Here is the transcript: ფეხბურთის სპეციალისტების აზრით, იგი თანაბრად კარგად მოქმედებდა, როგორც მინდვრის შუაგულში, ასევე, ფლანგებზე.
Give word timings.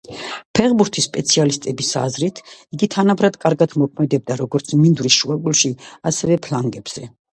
ფეხბურთის 0.59 1.07
სპეციალისტების 1.09 1.91
აზრით, 2.03 2.41
იგი 2.77 2.89
თანაბრად 2.95 3.37
კარგად 3.45 3.75
მოქმედებდა, 3.83 4.39
როგორც 4.41 4.75
მინდვრის 4.81 5.19
შუაგულში, 5.21 5.73
ასევე, 6.13 6.41
ფლანგებზე. 6.49 7.07